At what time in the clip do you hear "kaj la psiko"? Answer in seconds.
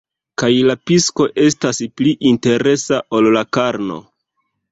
0.41-1.27